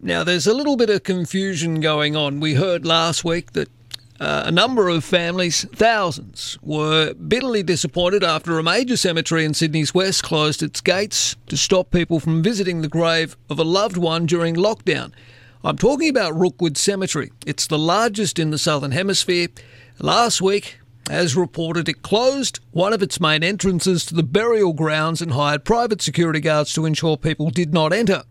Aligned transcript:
Now, 0.00 0.22
there's 0.22 0.46
a 0.46 0.54
little 0.54 0.76
bit 0.76 0.90
of 0.90 1.02
confusion 1.02 1.80
going 1.80 2.14
on. 2.14 2.38
We 2.38 2.54
heard 2.54 2.86
last 2.86 3.24
week 3.24 3.52
that 3.52 3.68
uh, 4.20 4.44
a 4.46 4.50
number 4.50 4.88
of 4.88 5.04
families, 5.04 5.64
thousands, 5.74 6.56
were 6.62 7.14
bitterly 7.14 7.64
disappointed 7.64 8.22
after 8.22 8.58
a 8.58 8.62
major 8.62 8.96
cemetery 8.96 9.44
in 9.44 9.54
Sydney's 9.54 9.94
west 9.94 10.22
closed 10.22 10.62
its 10.62 10.80
gates 10.80 11.34
to 11.48 11.56
stop 11.56 11.90
people 11.90 12.20
from 12.20 12.42
visiting 12.42 12.80
the 12.80 12.88
grave 12.88 13.36
of 13.50 13.58
a 13.58 13.64
loved 13.64 13.96
one 13.96 14.26
during 14.26 14.54
lockdown. 14.54 15.12
I'm 15.64 15.76
talking 15.76 16.08
about 16.08 16.38
Rookwood 16.38 16.76
Cemetery. 16.76 17.32
It's 17.44 17.66
the 17.66 17.78
largest 17.78 18.38
in 18.38 18.50
the 18.50 18.58
Southern 18.58 18.92
Hemisphere. 18.92 19.48
Last 19.98 20.40
week, 20.40 20.78
as 21.10 21.36
reported, 21.36 21.88
it 21.88 22.02
closed 22.02 22.60
one 22.70 22.92
of 22.92 23.02
its 23.02 23.20
main 23.20 23.42
entrances 23.42 24.04
to 24.06 24.14
the 24.14 24.22
burial 24.22 24.72
grounds 24.72 25.20
and 25.20 25.32
hired 25.32 25.64
private 25.64 26.00
security 26.00 26.40
guards 26.40 26.72
to 26.74 26.86
ensure 26.86 27.16
people 27.16 27.50
did 27.50 27.74
not 27.74 27.92
enter. 27.92 28.22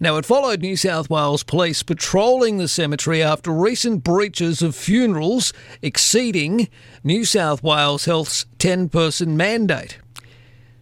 Now, 0.00 0.16
it 0.16 0.26
followed 0.26 0.60
New 0.60 0.76
South 0.76 1.08
Wales 1.08 1.44
police 1.44 1.82
patrolling 1.82 2.58
the 2.58 2.66
cemetery 2.66 3.22
after 3.22 3.52
recent 3.52 4.02
breaches 4.02 4.60
of 4.60 4.74
funerals 4.74 5.52
exceeding 5.82 6.68
New 7.04 7.24
South 7.24 7.62
Wales 7.62 8.04
Health's 8.04 8.46
10 8.58 8.88
person 8.88 9.36
mandate. 9.36 9.98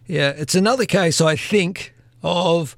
Yeah, 0.07 0.29
it's 0.29 0.55
another 0.55 0.85
case, 0.85 1.21
I 1.21 1.35
think, 1.35 1.93
of 2.23 2.75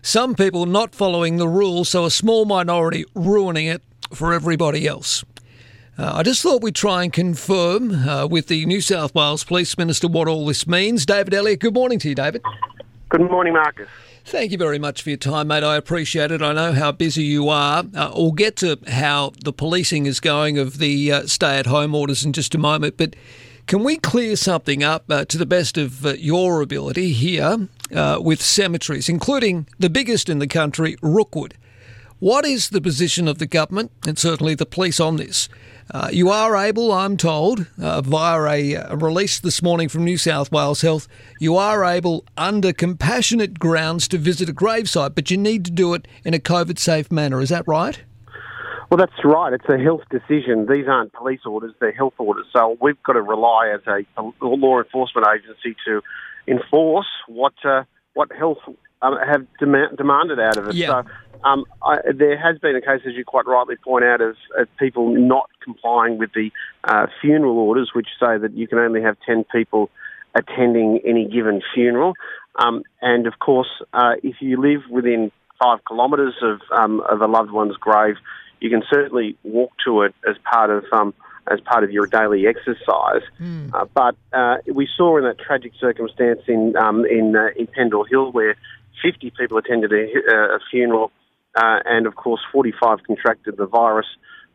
some 0.00 0.34
people 0.34 0.64
not 0.64 0.94
following 0.94 1.36
the 1.36 1.48
rules, 1.48 1.88
so 1.88 2.04
a 2.04 2.10
small 2.10 2.44
minority 2.44 3.04
ruining 3.14 3.66
it 3.66 3.82
for 4.14 4.32
everybody 4.32 4.86
else. 4.86 5.24
Uh, 5.98 6.12
I 6.14 6.22
just 6.22 6.40
thought 6.40 6.62
we'd 6.62 6.76
try 6.76 7.02
and 7.02 7.12
confirm 7.12 7.90
uh, 8.08 8.26
with 8.26 8.46
the 8.46 8.64
New 8.64 8.80
South 8.80 9.12
Wales 9.14 9.42
Police 9.42 9.76
Minister 9.76 10.06
what 10.06 10.28
all 10.28 10.46
this 10.46 10.68
means. 10.68 11.04
David 11.04 11.34
Elliott, 11.34 11.58
good 11.58 11.74
morning 11.74 11.98
to 11.98 12.08
you, 12.08 12.14
David. 12.14 12.42
Good 13.08 13.28
morning, 13.28 13.54
Marcus. 13.54 13.88
Thank 14.28 14.52
you 14.52 14.58
very 14.58 14.78
much 14.78 15.00
for 15.00 15.08
your 15.08 15.16
time, 15.16 15.48
mate. 15.48 15.64
I 15.64 15.76
appreciate 15.76 16.30
it. 16.30 16.42
I 16.42 16.52
know 16.52 16.74
how 16.74 16.92
busy 16.92 17.22
you 17.22 17.48
are. 17.48 17.82
Uh, 17.94 18.12
we'll 18.14 18.32
get 18.32 18.56
to 18.56 18.78
how 18.86 19.32
the 19.42 19.54
policing 19.54 20.04
is 20.04 20.20
going 20.20 20.58
of 20.58 20.76
the 20.76 21.10
uh, 21.10 21.26
stay 21.26 21.58
at 21.58 21.64
home 21.64 21.94
orders 21.94 22.26
in 22.26 22.34
just 22.34 22.54
a 22.54 22.58
moment, 22.58 22.98
but 22.98 23.16
can 23.66 23.82
we 23.82 23.96
clear 23.96 24.36
something 24.36 24.84
up 24.84 25.06
uh, 25.08 25.24
to 25.24 25.38
the 25.38 25.46
best 25.46 25.78
of 25.78 26.04
uh, 26.04 26.10
your 26.10 26.60
ability 26.60 27.14
here 27.14 27.68
uh, 27.94 28.18
with 28.20 28.42
cemeteries, 28.42 29.08
including 29.08 29.66
the 29.78 29.88
biggest 29.88 30.28
in 30.28 30.40
the 30.40 30.46
country, 30.46 30.98
Rookwood? 31.00 31.54
What 32.18 32.44
is 32.44 32.68
the 32.68 32.82
position 32.82 33.28
of 33.28 33.38
the 33.38 33.46
government 33.46 33.92
and 34.06 34.18
certainly 34.18 34.54
the 34.54 34.66
police 34.66 35.00
on 35.00 35.16
this? 35.16 35.48
Uh, 35.90 36.10
you 36.12 36.28
are 36.28 36.54
able, 36.54 36.92
I'm 36.92 37.16
told, 37.16 37.66
uh, 37.80 38.02
via 38.02 38.42
a, 38.42 38.74
a, 38.74 38.96
release 38.96 39.40
this 39.40 39.62
morning 39.62 39.88
from 39.88 40.04
New 40.04 40.18
South 40.18 40.52
Wales 40.52 40.82
Health, 40.82 41.08
you 41.40 41.56
are 41.56 41.82
able, 41.82 42.26
under 42.36 42.74
compassionate 42.74 43.58
grounds, 43.58 44.06
to 44.08 44.18
visit 44.18 44.50
a 44.50 44.52
gravesite, 44.52 45.14
but 45.14 45.30
you 45.30 45.38
need 45.38 45.64
to 45.64 45.70
do 45.70 45.94
it 45.94 46.06
in 46.24 46.34
a 46.34 46.38
COVID 46.38 46.78
safe 46.78 47.10
manner. 47.10 47.40
Is 47.40 47.48
that 47.48 47.66
right? 47.66 48.02
Well, 48.90 48.98
that's 48.98 49.24
right. 49.24 49.52
It's 49.54 49.68
a 49.68 49.78
health 49.78 50.02
decision. 50.10 50.66
These 50.66 50.88
aren't 50.88 51.14
police 51.14 51.40
orders, 51.46 51.72
they're 51.80 51.92
health 51.92 52.14
orders. 52.18 52.46
So 52.52 52.76
we've 52.82 53.02
got 53.02 53.14
to 53.14 53.22
rely 53.22 53.72
as 53.74 53.80
a, 53.86 54.04
a 54.20 54.46
law 54.46 54.78
enforcement 54.80 55.26
agency 55.34 55.74
to 55.86 56.02
enforce 56.46 57.08
what, 57.28 57.54
uh, 57.64 57.84
what 58.12 58.30
health 58.32 58.58
um, 59.00 59.16
have 59.26 59.46
dem- 59.58 59.96
demanded 59.96 60.38
out 60.38 60.58
of 60.58 60.68
us. 60.68 60.74
Yeah. 60.74 61.02
So 61.02 61.10
um, 61.44 61.64
I, 61.82 61.98
there 62.14 62.38
has 62.38 62.58
been 62.58 62.76
a 62.76 62.80
case, 62.80 63.00
as 63.06 63.14
you 63.14 63.24
quite 63.24 63.46
rightly 63.46 63.76
point 63.76 64.04
out, 64.04 64.20
of, 64.20 64.36
of 64.56 64.68
people 64.78 65.14
not 65.14 65.50
complying 65.62 66.18
with 66.18 66.30
the 66.34 66.50
uh, 66.84 67.06
funeral 67.20 67.58
orders, 67.58 67.90
which 67.94 68.08
say 68.20 68.38
that 68.38 68.52
you 68.54 68.66
can 68.68 68.78
only 68.78 69.02
have 69.02 69.16
10 69.26 69.44
people 69.52 69.90
attending 70.34 71.00
any 71.04 71.26
given 71.28 71.62
funeral. 71.74 72.14
Um, 72.58 72.82
and 73.00 73.26
of 73.26 73.38
course, 73.38 73.68
uh, 73.92 74.14
if 74.22 74.36
you 74.40 74.60
live 74.60 74.82
within 74.90 75.30
five 75.62 75.78
kilometres 75.86 76.34
of, 76.42 76.60
um, 76.76 77.00
of 77.00 77.20
a 77.20 77.26
loved 77.26 77.50
one's 77.50 77.76
grave, 77.76 78.16
you 78.60 78.70
can 78.70 78.82
certainly 78.90 79.36
walk 79.44 79.72
to 79.84 80.02
it 80.02 80.14
as 80.28 80.36
part 80.50 80.70
of 80.70 80.84
um, 80.92 81.14
as 81.50 81.60
part 81.60 81.82
of 81.82 81.90
your 81.90 82.06
daily 82.06 82.46
exercise. 82.46 83.22
Mm. 83.40 83.72
Uh, 83.72 83.86
but 83.94 84.16
uh, 84.32 84.56
we 84.72 84.88
saw 84.96 85.16
in 85.16 85.24
that 85.24 85.38
tragic 85.38 85.72
circumstance 85.80 86.40
in 86.46 86.76
um, 86.76 87.04
in 87.06 87.36
uh, 87.36 87.48
in 87.56 87.66
Pendle 87.68 88.04
Hill 88.04 88.32
where 88.32 88.56
50 89.02 89.32
people 89.38 89.58
attended 89.58 89.92
a, 89.92 90.06
uh, 90.28 90.56
a 90.56 90.58
funeral 90.70 91.12
uh, 91.58 91.80
and 91.84 92.06
of 92.06 92.14
course, 92.14 92.40
45 92.52 92.98
contracted 93.06 93.56
the 93.56 93.66
virus, 93.66 94.06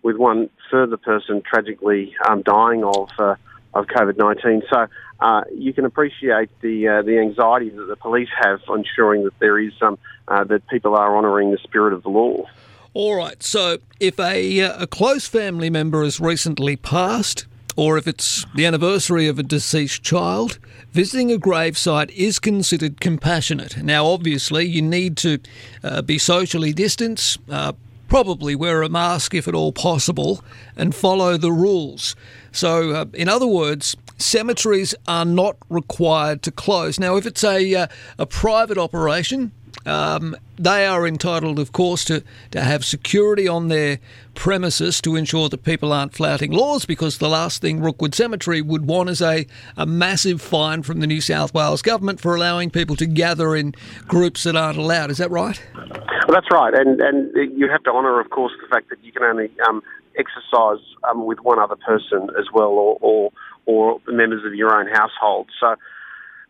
with 0.04 0.18
one 0.18 0.50
further 0.70 0.98
person 0.98 1.42
tragically 1.42 2.16
um, 2.30 2.42
dying 2.44 2.84
of 2.84 3.10
uh, 3.18 3.36
of 3.74 3.88
COVID 3.88 4.18
19. 4.18 4.64
So 4.72 4.88
uh, 5.20 5.42
you 5.56 5.74
can 5.74 5.86
appreciate 5.86 6.50
the 6.62 6.88
uh, 6.88 7.02
the 7.02 7.20
anxiety 7.20 7.70
that 7.70 7.86
the 7.86 7.96
police 7.96 8.30
have 8.42 8.60
ensuring 8.70 9.24
that 9.24 9.38
there 9.40 9.60
is 9.60 9.74
um, 9.82 9.98
uh, 10.28 10.44
that 10.46 10.68
people 10.68 10.96
are 10.96 11.18
honouring 11.18 11.52
the 11.52 11.58
spirit 11.58 11.94
of 11.94 12.04
the 12.04 12.10
law. 12.10 12.46
All 12.94 13.16
right. 13.16 13.42
So 13.42 13.80
if 14.00 14.20
a, 14.20 14.62
uh, 14.62 14.84
a 14.84 14.88
close 14.88 15.28
family 15.28 15.72
member 15.72 16.04
has 16.04 16.20
recently 16.20 16.76
passed, 16.76 17.48
or 17.76 17.98
if 17.98 18.08
it's 18.08 18.46
the 18.56 18.66
anniversary 18.66 19.28
of 19.28 19.40
a 19.40 19.44
deceased 19.44 20.04
child, 20.04 20.60
visiting 20.92 21.32
a 21.32 21.38
gravesite 21.38 22.12
is 22.12 22.40
considered 22.40 23.02
compassionate. 23.02 23.78
Now, 23.78 24.06
obviously, 24.06 24.66
you 24.66 24.82
need 24.82 25.18
to 25.18 25.40
uh, 25.84 26.02
be 26.02 26.18
socially 26.18 26.74
distanced, 26.74 27.40
uh, 27.50 27.74
probably 28.08 28.56
wear 28.56 28.84
a 28.84 28.90
mask 28.90 29.34
if 29.34 29.48
at 29.48 29.56
all 29.56 29.72
possible, 29.72 30.44
and 30.76 30.94
follow 30.94 31.38
the 31.38 31.52
rules. 31.52 32.16
So, 32.52 32.92
uh, 32.92 33.06
in 33.14 33.28
other 33.28 33.48
words, 33.48 33.98
cemeteries 34.18 34.94
are 35.08 35.26
not 35.26 35.58
required 35.70 36.44
to 36.44 36.52
close. 36.52 37.00
Now, 37.00 37.16
if 37.16 37.26
it's 37.26 37.44
a, 37.44 37.76
uh, 37.76 37.88
a 38.20 38.26
private 38.26 38.78
operation, 38.78 39.52
um, 39.86 40.36
they 40.58 40.86
are 40.86 41.06
entitled, 41.06 41.60
of 41.60 41.72
course, 41.72 42.06
to, 42.06 42.24
to 42.52 42.62
have 42.62 42.86
security 42.86 43.48
on 43.48 43.68
their 43.68 44.00
premises 44.36 45.02
to 45.02 45.16
ensure 45.16 45.50
that 45.50 45.64
people 45.64 45.92
aren't 45.92 46.14
flouting 46.14 46.52
laws 46.52 46.86
because 46.86 47.18
the 47.18 47.30
last 47.30 47.62
thing 47.62 47.82
Rookwood 47.82 48.16
Cemetery 48.16 48.62
would 48.62 48.88
want 48.88 49.10
is 49.10 49.22
a, 49.22 49.46
a 49.76 49.86
massive 49.86 50.42
fine 50.42 50.84
from 50.84 51.00
the 51.00 51.08
New 51.08 51.22
South 51.22 51.54
Wales 51.54 51.82
government 51.82 52.22
for 52.22 52.36
allowing 52.36 52.70
people 52.70 52.96
to 52.96 53.06
gather 53.06 53.56
in 53.56 53.74
groups 54.08 54.44
that 54.44 54.56
aren't 54.56 54.78
allowed. 54.78 55.12
Is 55.12 55.18
that 55.18 55.32
right? 55.32 55.62
Well, 55.76 56.34
that's 56.34 56.52
right. 56.52 56.74
And, 56.74 57.02
and 57.02 57.58
you 57.58 57.70
have 57.70 57.84
to 57.84 57.92
honour, 57.92 58.20
of 58.20 58.30
course, 58.30 58.54
the 58.62 58.68
fact 58.68 58.90
that 58.90 59.04
you 59.04 59.12
can 59.12 59.24
only 59.24 59.52
um, 59.68 59.82
exercise 60.18 60.84
um, 61.10 61.26
with 61.26 61.40
one 61.40 61.60
other 61.60 61.76
person 61.76 62.30
as 62.40 62.46
well 62.54 62.70
or, 62.70 62.98
or, 63.02 63.32
or 63.66 64.02
members 64.08 64.46
of 64.46 64.54
your 64.54 64.74
own 64.74 64.88
household. 64.88 65.50
So 65.60 65.76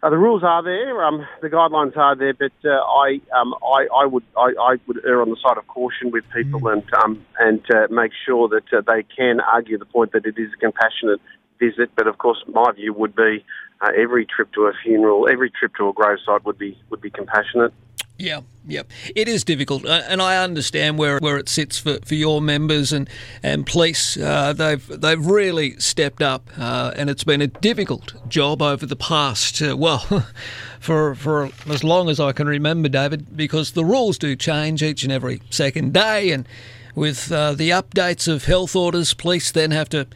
uh, 0.03 0.09
the 0.09 0.17
rules 0.17 0.43
are 0.43 0.61
there, 0.61 1.01
um, 1.05 1.25
the 1.41 1.49
guidelines 1.49 1.95
are 1.95 2.13
there, 2.13 2.33
but 2.33 2.51
uh, 2.65 2.71
I, 2.71 3.21
um, 3.39 3.55
I, 3.63 3.87
I 4.03 4.05
would, 4.05 4.23
I, 4.37 4.51
I, 4.59 4.75
would 4.85 4.99
err 5.05 5.21
on 5.21 5.29
the 5.29 5.37
side 5.41 5.57
of 5.57 5.65
caution 5.67 6.11
with 6.11 6.25
people 6.35 6.59
mm. 6.59 6.73
and 6.73 6.93
um, 6.95 7.25
and 7.39 7.61
uh, 7.73 7.87
make 7.89 8.11
sure 8.25 8.49
that 8.49 8.65
uh, 8.73 8.81
they 8.85 9.03
can 9.03 9.39
argue 9.39 9.77
the 9.77 9.85
point 9.85 10.11
that 10.11 10.25
it 10.25 10.37
is 10.37 10.51
a 10.53 10.57
compassionate 10.57 11.21
visit. 11.57 11.91
But 11.95 12.07
of 12.07 12.17
course, 12.17 12.43
my 12.49 12.69
view 12.73 12.91
would 12.91 13.15
be 13.15 13.45
uh, 13.79 13.91
every 13.97 14.25
trip 14.25 14.51
to 14.55 14.63
a 14.63 14.73
funeral, 14.83 15.29
every 15.29 15.49
trip 15.49 15.71
to 15.77 15.87
a 15.87 15.93
gravesite 15.93 16.43
would 16.43 16.57
be 16.57 16.77
would 16.89 17.01
be 17.01 17.09
compassionate. 17.09 17.73
Yeah, 18.17 18.41
yeah, 18.67 18.83
it 19.15 19.27
is 19.27 19.43
difficult, 19.43 19.85
uh, 19.85 20.03
and 20.07 20.21
I 20.21 20.41
understand 20.41 20.99
where, 20.99 21.17
where 21.17 21.37
it 21.37 21.49
sits 21.49 21.79
for, 21.79 21.97
for 22.05 22.13
your 22.13 22.41
members 22.41 22.93
and 22.93 23.09
and 23.41 23.65
police. 23.65 24.15
Uh, 24.17 24.53
they've 24.53 24.87
they've 24.87 25.25
really 25.25 25.77
stepped 25.79 26.21
up, 26.21 26.49
uh, 26.57 26.93
and 26.95 27.09
it's 27.09 27.23
been 27.23 27.41
a 27.41 27.47
difficult 27.47 28.13
job 28.29 28.61
over 28.61 28.85
the 28.85 28.95
past 28.95 29.61
uh, 29.63 29.75
well, 29.75 30.25
for 30.79 31.15
for 31.15 31.49
as 31.67 31.83
long 31.83 32.07
as 32.07 32.19
I 32.19 32.33
can 32.33 32.47
remember, 32.47 32.87
David, 32.87 33.35
because 33.35 33.71
the 33.71 33.83
rules 33.83 34.19
do 34.19 34.35
change 34.35 34.83
each 34.83 35.03
and 35.03 35.11
every 35.11 35.41
second 35.49 35.93
day, 35.93 36.31
and 36.31 36.47
with 36.93 37.31
uh, 37.31 37.53
the 37.53 37.71
updates 37.71 38.27
of 38.31 38.45
health 38.45 38.75
orders, 38.75 39.15
police 39.15 39.51
then 39.51 39.71
have 39.71 39.89
to 39.89 40.07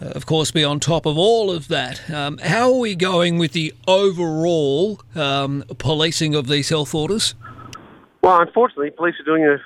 uh, 0.00 0.06
of 0.08 0.26
course, 0.26 0.50
be 0.50 0.62
on 0.62 0.78
top 0.78 1.06
of 1.06 1.16
all 1.16 1.50
of 1.50 1.68
that. 1.68 2.10
Um, 2.10 2.36
how 2.38 2.70
are 2.74 2.78
we 2.78 2.94
going 2.94 3.38
with 3.38 3.52
the 3.52 3.72
overall 3.88 5.00
um, 5.14 5.64
policing 5.78 6.34
of 6.34 6.48
these 6.48 6.68
health 6.68 6.94
orders? 6.94 7.34
Well, 8.26 8.40
unfortunately, 8.40 8.90
police 8.90 9.14
are 9.20 9.24
doing 9.24 9.44
a, 9.44 9.56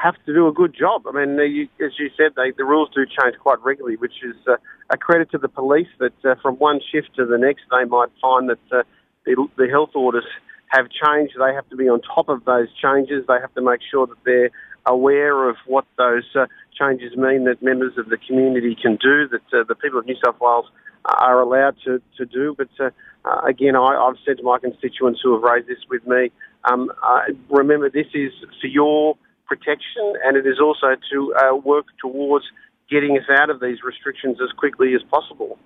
have 0.00 0.14
to 0.26 0.32
do 0.32 0.46
a 0.46 0.52
good 0.52 0.72
job. 0.78 1.08
I 1.08 1.10
mean, 1.10 1.36
you, 1.50 1.66
as 1.84 1.90
you 1.98 2.08
said, 2.16 2.34
they, 2.36 2.52
the 2.56 2.64
rules 2.64 2.88
do 2.94 3.04
change 3.04 3.36
quite 3.40 3.58
regularly, 3.64 3.96
which 3.96 4.22
is 4.22 4.36
uh, 4.46 4.58
a 4.90 4.96
credit 4.96 5.32
to 5.32 5.38
the 5.38 5.48
police. 5.48 5.88
That 5.98 6.14
uh, 6.24 6.36
from 6.40 6.54
one 6.54 6.78
shift 6.92 7.16
to 7.16 7.26
the 7.26 7.36
next, 7.36 7.62
they 7.68 7.84
might 7.84 8.10
find 8.22 8.48
that 8.48 8.60
uh, 8.70 8.84
the, 9.24 9.48
the 9.58 9.66
health 9.68 9.90
orders 9.96 10.22
have 10.68 10.86
changed. 10.88 11.34
They 11.36 11.52
have 11.52 11.68
to 11.70 11.76
be 11.76 11.88
on 11.88 12.00
top 12.00 12.28
of 12.28 12.44
those 12.44 12.68
changes. 12.80 13.24
They 13.26 13.40
have 13.40 13.52
to 13.54 13.60
make 13.60 13.80
sure 13.90 14.06
that 14.06 14.22
they're 14.24 14.50
aware 14.86 15.50
of 15.50 15.56
what 15.66 15.84
those 15.98 16.26
uh, 16.36 16.46
changes 16.78 17.16
mean 17.16 17.42
that 17.46 17.60
members 17.60 17.98
of 17.98 18.08
the 18.08 18.18
community 18.18 18.76
can 18.80 18.98
do, 19.02 19.26
that 19.26 19.42
uh, 19.52 19.64
the 19.66 19.74
people 19.74 19.98
of 19.98 20.06
New 20.06 20.16
South 20.24 20.36
Wales 20.40 20.66
are 21.06 21.40
allowed 21.40 21.74
to, 21.84 22.00
to 22.18 22.24
do. 22.24 22.54
But 22.56 22.68
uh, 22.78 22.90
uh 23.26 23.40
again, 23.46 23.76
I, 23.76 24.06
have 24.06 24.16
said 24.24 24.38
to 24.38 24.42
my 24.42 24.58
constituents 24.58 25.20
who 25.22 25.34
have 25.34 25.42
raised 25.42 25.68
this 25.68 25.78
with 25.90 26.06
me, 26.06 26.30
um, 26.70 26.90
uh, 27.02 27.22
remember 27.50 27.90
this 27.90 28.06
is 28.14 28.32
for 28.60 28.66
your 28.66 29.16
protection 29.46 30.14
and 30.24 30.36
it 30.36 30.46
is 30.46 30.58
also 30.60 30.96
to 31.12 31.34
uh, 31.34 31.56
work 31.56 31.86
towards 32.00 32.44
getting 32.90 33.16
us 33.18 33.24
out 33.30 33.50
of 33.50 33.60
these 33.60 33.78
restrictions 33.84 34.38
as 34.42 34.50
quickly 34.52 34.94
as 34.94 35.02
possible. 35.10 35.58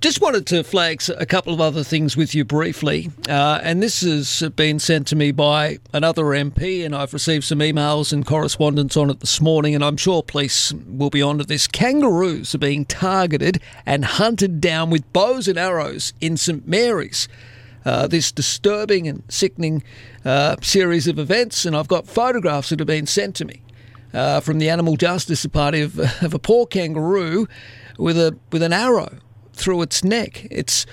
Just 0.00 0.20
wanted 0.20 0.46
to 0.46 0.64
flag 0.64 1.02
a 1.16 1.26
couple 1.26 1.52
of 1.52 1.60
other 1.60 1.84
things 1.84 2.16
with 2.16 2.34
you 2.34 2.44
briefly. 2.44 3.10
Uh, 3.28 3.60
and 3.62 3.82
this 3.82 4.00
has 4.00 4.42
been 4.56 4.78
sent 4.78 5.06
to 5.08 5.16
me 5.16 5.32
by 5.32 5.78
another 5.92 6.24
MP, 6.24 6.84
and 6.84 6.94
I've 6.94 7.12
received 7.12 7.44
some 7.44 7.58
emails 7.58 8.12
and 8.12 8.24
correspondence 8.24 8.96
on 8.96 9.10
it 9.10 9.20
this 9.20 9.40
morning, 9.40 9.74
and 9.74 9.84
I'm 9.84 9.96
sure 9.96 10.22
police 10.22 10.72
will 10.72 11.10
be 11.10 11.20
onto 11.20 11.44
this. 11.44 11.66
Kangaroos 11.66 12.54
are 12.54 12.58
being 12.58 12.84
targeted 12.84 13.60
and 13.84 14.04
hunted 14.04 14.60
down 14.60 14.88
with 14.90 15.10
bows 15.12 15.46
and 15.46 15.58
arrows 15.58 16.12
in 16.20 16.36
St 16.36 16.66
Mary's. 16.66 17.28
Uh, 17.84 18.06
this 18.06 18.30
disturbing 18.30 19.08
and 19.08 19.24
sickening 19.28 19.82
uh, 20.24 20.54
series 20.62 21.08
of 21.08 21.18
events, 21.18 21.66
and 21.66 21.76
I've 21.76 21.88
got 21.88 22.06
photographs 22.06 22.70
that 22.70 22.78
have 22.78 22.86
been 22.86 23.06
sent 23.06 23.34
to 23.36 23.44
me 23.44 23.60
uh, 24.14 24.40
from 24.40 24.58
the 24.58 24.70
Animal 24.70 24.96
Justice 24.96 25.44
Party 25.46 25.80
of, 25.80 25.98
of 26.22 26.32
a 26.32 26.38
poor 26.38 26.64
kangaroo 26.66 27.48
with 27.98 28.18
a 28.18 28.36
with 28.50 28.62
an 28.62 28.72
arrow 28.72 29.18
through 29.52 29.82
its 29.82 30.02
neck. 30.02 30.46
It's 30.50 30.86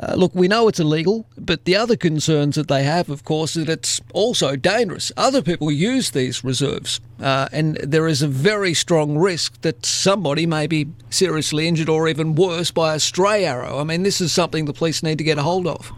uh, 0.00 0.14
look, 0.14 0.34
we 0.34 0.48
know 0.48 0.68
it's 0.68 0.78
illegal, 0.78 1.26
but 1.38 1.64
the 1.64 1.74
other 1.74 1.96
concerns 1.96 2.56
that 2.56 2.68
they 2.68 2.84
have, 2.84 3.08
of 3.08 3.24
course, 3.24 3.56
is 3.56 3.66
that 3.66 3.72
it's 3.72 4.00
also 4.12 4.54
dangerous. 4.54 5.10
Other 5.16 5.40
people 5.40 5.70
use 5.70 6.10
these 6.10 6.44
reserves, 6.44 7.00
uh, 7.20 7.48
and 7.52 7.76
there 7.76 8.06
is 8.06 8.20
a 8.20 8.28
very 8.28 8.74
strong 8.74 9.16
risk 9.16 9.60
that 9.62 9.86
somebody 9.86 10.46
may 10.46 10.66
be 10.66 10.88
seriously 11.10 11.66
injured 11.66 11.88
or 11.88 12.06
even 12.06 12.34
worse 12.34 12.70
by 12.70 12.94
a 12.94 13.00
stray 13.00 13.44
arrow. 13.44 13.78
I 13.78 13.84
mean, 13.84 14.02
this 14.02 14.20
is 14.20 14.30
something 14.30 14.66
the 14.66 14.74
police 14.74 15.02
need 15.02 15.18
to 15.18 15.24
get 15.24 15.38
a 15.38 15.42
hold 15.42 15.66
of. 15.66 15.90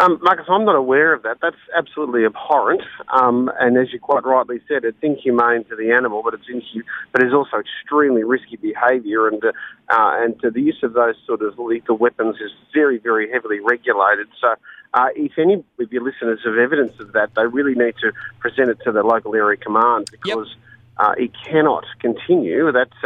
Um, 0.00 0.20
Marcus, 0.22 0.46
I'm 0.48 0.64
not 0.64 0.76
aware 0.76 1.12
of 1.12 1.24
that. 1.24 1.38
That's 1.42 1.56
absolutely 1.76 2.24
abhorrent. 2.24 2.82
Um, 3.08 3.50
and 3.58 3.76
as 3.76 3.92
you 3.92 3.98
quite 3.98 4.24
rightly 4.24 4.60
said, 4.68 4.84
it's 4.84 4.98
inhumane 5.02 5.64
to 5.64 5.76
the 5.76 5.90
animal, 5.90 6.22
but 6.22 6.34
it's 6.34 6.46
inhu- 6.48 6.84
but 7.12 7.22
it's 7.22 7.34
also 7.34 7.56
extremely 7.56 8.22
risky 8.22 8.56
behaviour. 8.56 9.26
And 9.26 9.42
uh, 9.44 9.52
and 9.88 10.40
the 10.40 10.60
use 10.60 10.78
of 10.84 10.92
those 10.92 11.16
sort 11.26 11.42
of 11.42 11.58
lethal 11.58 11.96
weapons 11.96 12.36
is 12.36 12.52
very, 12.72 12.98
very 12.98 13.30
heavily 13.30 13.60
regulated. 13.60 14.28
So. 14.40 14.54
Uh, 14.94 15.08
if 15.16 15.32
any 15.36 15.52
of 15.52 15.92
your 15.92 16.02
listeners 16.02 16.40
have 16.42 16.56
evidence 16.56 16.98
of 16.98 17.12
that, 17.12 17.28
they 17.36 17.44
really 17.44 17.74
need 17.74 17.94
to 18.00 18.10
present 18.38 18.70
it 18.70 18.78
to 18.82 18.90
the 18.90 19.02
local 19.02 19.34
area 19.34 19.54
command 19.58 20.08
because 20.10 20.48
yep. 20.48 21.06
uh, 21.06 21.14
it 21.18 21.30
cannot 21.44 21.84
continue. 22.00 22.72
That's 22.72 23.04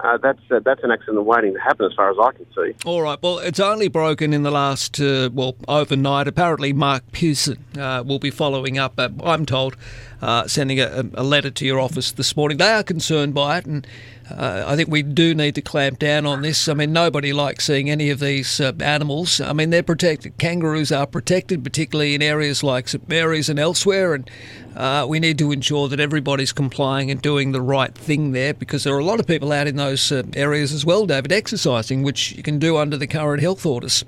uh, 0.00 0.18
that's 0.18 0.40
uh, 0.50 0.60
that's 0.64 0.82
an 0.82 0.90
accident 0.90 1.24
waiting 1.24 1.54
to 1.54 1.60
happen, 1.60 1.86
as 1.86 1.92
far 1.94 2.10
as 2.10 2.16
I 2.20 2.32
can 2.32 2.46
see. 2.54 2.74
All 2.84 3.02
right. 3.02 3.18
Well, 3.22 3.38
it's 3.38 3.60
only 3.60 3.88
broken 3.88 4.32
in 4.32 4.42
the 4.42 4.50
last 4.50 5.00
uh, 5.00 5.30
well 5.32 5.56
overnight. 5.68 6.26
Apparently, 6.26 6.72
Mark 6.72 7.04
Pearson 7.12 7.64
uh, 7.78 8.02
will 8.06 8.18
be 8.18 8.30
following 8.30 8.78
up. 8.78 8.94
Uh, 8.98 9.10
I'm 9.22 9.46
told, 9.46 9.76
uh, 10.22 10.46
sending 10.46 10.78
a, 10.80 11.04
a, 11.14 11.24
letter 11.24 11.50
to 11.50 11.66
your 11.66 11.80
office 11.80 12.12
this 12.12 12.36
morning. 12.36 12.58
They 12.58 12.70
are 12.70 12.84
concerned 12.84 13.34
by 13.34 13.58
it, 13.58 13.66
and 13.66 13.84
uh, 14.30 14.64
I 14.68 14.76
think 14.76 14.88
we 14.88 15.02
do 15.02 15.34
need 15.34 15.56
to 15.56 15.62
clamp 15.62 15.98
down 15.98 16.26
on 16.26 16.42
this. 16.42 16.68
I 16.68 16.74
mean, 16.74 16.92
nobody 16.92 17.32
likes 17.32 17.64
seeing 17.64 17.90
any 17.90 18.08
of 18.08 18.20
these 18.20 18.60
uh, 18.60 18.72
animals. 18.78 19.40
I 19.40 19.52
mean, 19.52 19.70
they're 19.70 19.82
protected. 19.82 20.38
Kangaroos 20.38 20.92
are 20.92 21.08
protected, 21.08 21.64
particularly 21.64 22.14
in 22.14 22.22
areas 22.22 22.62
like 22.62 22.86
St 22.86 23.08
Mary's 23.08 23.48
and 23.48 23.58
elsewhere, 23.58 24.14
and 24.14 24.30
uh, 24.76 25.06
we 25.08 25.18
need 25.18 25.38
to 25.38 25.50
ensure 25.50 25.88
that 25.88 25.98
everybody's 25.98 26.52
complying 26.52 27.10
and 27.10 27.20
doing 27.20 27.50
the 27.50 27.60
right 27.60 27.92
thing 27.92 28.30
there 28.30 28.54
because 28.54 28.84
there 28.84 28.94
are 28.94 29.00
a 29.00 29.04
lot 29.04 29.18
of 29.18 29.26
people 29.26 29.50
out 29.50 29.66
in 29.66 29.74
those 29.74 30.12
uh, 30.12 30.22
areas 30.34 30.72
as 30.72 30.86
well, 30.86 31.04
David, 31.04 31.32
exercising, 31.32 32.04
which 32.04 32.30
you 32.32 32.44
can 32.44 32.60
do 32.60 32.76
under 32.76 32.96
the 32.96 33.08
current 33.08 33.42
health 33.42 33.66
orders. 33.66 34.04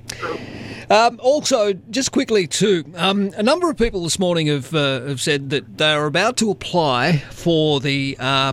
Um, 0.90 1.18
also, 1.22 1.72
just 1.72 2.12
quickly 2.12 2.46
too, 2.46 2.84
um, 2.96 3.32
a 3.36 3.42
number 3.42 3.70
of 3.70 3.76
people 3.76 4.02
this 4.02 4.18
morning 4.18 4.48
have 4.48 4.74
uh, 4.74 5.02
have 5.02 5.20
said 5.20 5.50
that 5.50 5.78
they 5.78 5.92
are 5.92 6.06
about 6.06 6.36
to 6.38 6.50
apply 6.50 7.18
for 7.30 7.80
the 7.80 8.16
uh, 8.18 8.52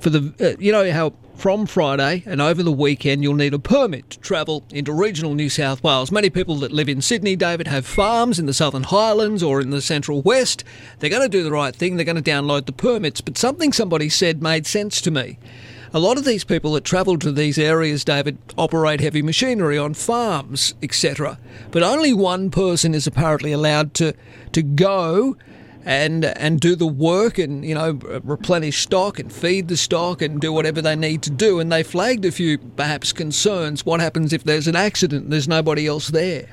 for 0.00 0.10
the 0.10 0.34
uh, 0.40 0.60
you 0.60 0.72
know 0.72 0.90
how 0.90 1.14
from 1.38 1.66
Friday 1.66 2.24
and 2.26 2.42
over 2.42 2.64
the 2.64 2.72
weekend 2.72 3.22
you'll 3.22 3.34
need 3.34 3.54
a 3.54 3.60
permit 3.60 4.10
to 4.10 4.18
travel 4.18 4.64
into 4.70 4.92
regional 4.92 5.34
New 5.34 5.48
South 5.48 5.82
Wales. 5.84 6.10
Many 6.10 6.30
people 6.30 6.56
that 6.56 6.72
live 6.72 6.88
in 6.88 7.00
Sydney, 7.00 7.36
David, 7.36 7.68
have 7.68 7.86
farms 7.86 8.40
in 8.40 8.46
the 8.46 8.52
Southern 8.52 8.82
Highlands 8.82 9.40
or 9.40 9.60
in 9.60 9.70
the 9.70 9.80
Central 9.80 10.20
West. 10.20 10.64
They're 10.98 11.08
going 11.10 11.22
to 11.22 11.28
do 11.28 11.44
the 11.44 11.52
right 11.52 11.74
thing. 11.74 11.94
They're 11.94 12.04
going 12.04 12.20
to 12.20 12.30
download 12.30 12.66
the 12.66 12.72
permits. 12.72 13.20
But 13.20 13.38
something 13.38 13.72
somebody 13.72 14.08
said 14.08 14.42
made 14.42 14.66
sense 14.66 15.00
to 15.02 15.12
me. 15.12 15.38
A 15.94 15.98
lot 15.98 16.18
of 16.18 16.24
these 16.24 16.44
people 16.44 16.72
that 16.72 16.84
travel 16.84 17.18
to 17.18 17.32
these 17.32 17.58
areas, 17.58 18.04
David, 18.04 18.36
operate 18.58 19.00
heavy 19.00 19.22
machinery 19.22 19.78
on 19.78 19.94
farms, 19.94 20.74
etc. 20.82 21.38
But 21.70 21.82
only 21.82 22.12
one 22.12 22.50
person 22.50 22.94
is 22.94 23.06
apparently 23.06 23.52
allowed 23.52 23.94
to, 23.94 24.14
to 24.52 24.62
go 24.62 25.36
and 25.84 26.26
and 26.26 26.60
do 26.60 26.76
the 26.76 26.86
work 26.86 27.38
and 27.38 27.64
you 27.64 27.74
know 27.74 27.92
replenish 28.22 28.80
stock 28.80 29.18
and 29.18 29.32
feed 29.32 29.68
the 29.68 29.76
stock 29.76 30.20
and 30.20 30.38
do 30.38 30.52
whatever 30.52 30.82
they 30.82 30.94
need 30.94 31.22
to 31.22 31.30
do. 31.30 31.58
And 31.60 31.72
they 31.72 31.82
flagged 31.82 32.26
a 32.26 32.30
few 32.32 32.58
perhaps 32.58 33.12
concerns. 33.12 33.86
What 33.86 34.00
happens 34.00 34.34
if 34.34 34.44
there's 34.44 34.68
an 34.68 34.76
accident 34.76 35.24
and 35.24 35.32
there's 35.32 35.48
nobody 35.48 35.86
else 35.86 36.08
there? 36.08 36.48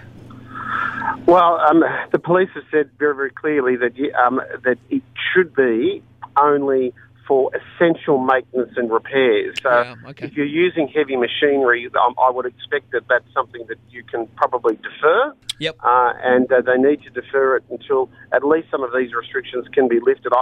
Well, 1.26 1.60
um, 1.70 1.84
the 2.12 2.20
police 2.20 2.50
have 2.54 2.64
said 2.72 2.90
very 2.98 3.16
very 3.16 3.32
clearly 3.32 3.76
that 3.76 3.94
um, 4.26 4.40
that 4.64 4.78
it 4.90 5.02
should 5.34 5.54
be 5.54 6.02
only 6.38 6.94
for 7.28 7.52
essential 7.56 8.20
maintenance 8.20 8.74
and 8.78 8.92
repairs. 8.92 9.56
So 9.62 9.96
okay. 10.08 10.26
if 10.26 10.34
you're 10.34 10.46
using 10.46 10.88
heavy 10.88 11.16
machinery, 11.16 11.90
um, 12.06 12.16
I 12.22 12.30
would 12.30 12.46
expect 12.46 12.92
that 12.92 13.08
that's 13.08 13.26
something 13.34 13.66
that 13.68 13.78
you 13.90 14.04
can 14.04 14.28
probably 14.36 14.76
defer. 14.76 15.34
Yep. 15.60 15.78
Uh, 15.82 16.14
and 16.22 16.52
uh, 16.52 16.62
they 16.62 16.76
need 16.76 17.02
to 17.04 17.10
defer 17.10 17.56
it 17.58 17.64
until 17.70 18.10
at 18.34 18.44
least 18.44 18.70
some 18.70 18.84
of 18.84 18.92
these 18.96 19.14
restrictions 19.14 19.66
can 19.74 19.88
be 19.88 20.00
lifted. 20.02 20.34
I, 20.34 20.42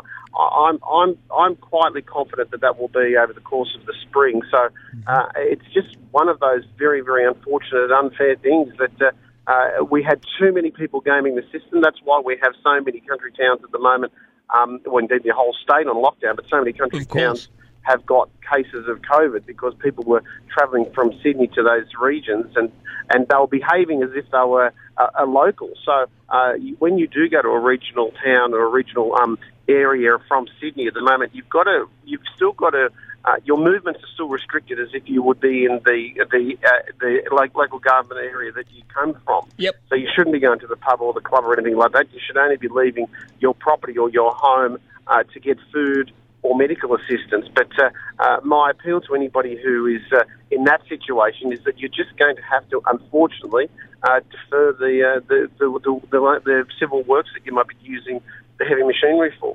am 0.69 0.80
I'm, 0.83 0.83
I'm, 0.91 1.18
I'm 1.38 1.56
quietly 1.56 2.01
confident 2.01 2.51
that 2.51 2.62
that 2.62 2.80
will 2.80 2.88
be 2.88 3.15
over 3.15 3.31
the 3.31 3.41
course 3.41 3.77
of 3.79 3.86
the 3.86 3.94
spring. 4.01 4.41
So 4.50 4.57
mm-hmm. 4.57 5.01
uh, 5.07 5.27
it's 5.36 5.65
just 5.74 5.97
one 6.12 6.29
of 6.29 6.39
those 6.39 6.63
very, 6.77 7.01
very 7.01 7.25
unfortunate, 7.25 7.91
unfair 7.91 8.36
things 8.36 8.74
that. 8.79 9.13
Uh, 9.45 9.83
we 9.89 10.01
had 10.01 10.23
too 10.39 10.53
many 10.53 10.71
people 10.71 11.01
gaming 11.01 11.35
the 11.35 11.43
system. 11.51 11.81
That's 11.81 11.99
why 12.03 12.21
we 12.23 12.37
have 12.41 12.53
so 12.63 12.79
many 12.81 13.01
country 13.01 13.31
towns 13.31 13.61
at 13.63 13.71
the 13.71 13.79
moment 13.79 14.13
um, 14.53 14.79
well, 14.85 14.99
indeed 14.99 15.23
the 15.23 15.33
whole 15.33 15.55
state 15.61 15.87
on 15.87 15.95
lockdown, 15.95 16.35
but 16.35 16.45
so 16.49 16.59
many 16.59 16.73
country 16.73 17.05
towns 17.05 17.49
have 17.81 18.05
got 18.05 18.29
cases 18.49 18.87
of 18.87 19.01
COVID 19.01 19.45
because 19.45 19.73
people 19.79 20.03
were 20.05 20.23
travelling 20.53 20.89
from 20.93 21.11
Sydney 21.21 21.47
to 21.47 21.63
those 21.63 21.87
regions 21.99 22.55
and, 22.55 22.71
and 23.09 23.27
they 23.27 23.35
were 23.35 23.47
behaving 23.47 24.03
as 24.03 24.11
if 24.15 24.29
they 24.31 24.45
were 24.45 24.71
a, 24.97 25.23
a 25.23 25.25
local. 25.25 25.71
So 25.83 26.05
uh, 26.29 26.53
when 26.79 26.97
you 26.97 27.07
do 27.07 27.27
go 27.27 27.41
to 27.41 27.49
a 27.49 27.59
regional 27.59 28.13
town 28.23 28.53
or 28.53 28.63
a 28.63 28.69
regional 28.69 29.15
um, 29.15 29.37
area 29.67 30.17
from 30.27 30.47
Sydney 30.61 30.87
at 30.87 30.93
the 30.93 31.01
moment, 31.01 31.35
you've 31.35 31.49
got 31.49 31.63
to, 31.63 31.89
you've 32.05 32.21
still 32.35 32.53
got 32.53 32.69
to 32.69 32.89
uh, 33.25 33.35
your 33.45 33.57
movements 33.57 34.01
are 34.03 34.13
still 34.13 34.27
restricted 34.27 34.79
as 34.79 34.89
if 34.93 35.03
you 35.07 35.21
would 35.23 35.39
be 35.39 35.65
in 35.65 35.79
the 35.85 36.25
the 36.31 36.57
uh, 36.65 36.91
the 36.99 37.21
like, 37.33 37.55
local 37.55 37.79
government 37.79 38.19
area 38.19 38.51
that 38.51 38.65
you 38.71 38.83
come 38.93 39.15
from. 39.25 39.47
Yep. 39.57 39.75
So 39.89 39.95
you 39.95 40.09
shouldn't 40.13 40.33
be 40.33 40.39
going 40.39 40.59
to 40.59 40.67
the 40.67 40.75
pub 40.75 41.01
or 41.01 41.13
the 41.13 41.21
club 41.21 41.45
or 41.45 41.53
anything 41.57 41.77
like 41.77 41.93
that. 41.93 42.11
You 42.13 42.19
should 42.25 42.37
only 42.37 42.57
be 42.57 42.67
leaving 42.67 43.07
your 43.39 43.53
property 43.53 43.97
or 43.97 44.09
your 44.09 44.33
home 44.33 44.77
uh, 45.07 45.23
to 45.33 45.39
get 45.39 45.57
food 45.71 46.11
or 46.41 46.57
medical 46.57 46.95
assistance. 46.95 47.48
But 47.55 47.69
uh, 47.79 47.89
uh, 48.19 48.41
my 48.43 48.71
appeal 48.71 49.00
to 49.01 49.15
anybody 49.15 49.57
who 49.63 49.86
is 49.88 50.01
uh, 50.12 50.24
in 50.51 50.65
that 50.65 50.81
situation 50.89 51.53
is 51.53 51.63
that 51.63 51.79
you're 51.79 51.89
just 51.89 52.17
going 52.17 52.36
to 52.36 52.41
have 52.41 52.67
to, 52.69 52.81
unfortunately, 52.88 53.69
defer 54.03 54.74
the 54.74 55.24
the 55.29 55.50
the, 55.57 55.79
the, 55.79 56.01
the, 56.12 56.41
the 56.43 56.65
civil 56.77 57.03
works 57.03 57.29
that 57.36 57.45
you 57.45 57.53
might 57.53 57.67
be 57.67 57.75
using 57.83 58.21
the 58.59 58.65
heavy 58.65 58.83
machinery 58.83 59.33
for. 59.39 59.51